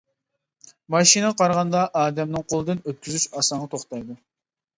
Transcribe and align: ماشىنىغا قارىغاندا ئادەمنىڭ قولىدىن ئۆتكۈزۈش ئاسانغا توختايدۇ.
ماشىنىغا 0.95 1.35
قارىغاندا 1.41 1.81
ئادەمنىڭ 1.99 2.47
قولىدىن 2.55 2.81
ئۆتكۈزۈش 2.87 3.27
ئاسانغا 3.37 3.71
توختايدۇ. 3.77 4.19